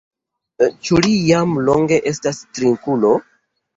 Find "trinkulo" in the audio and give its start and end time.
2.57-3.13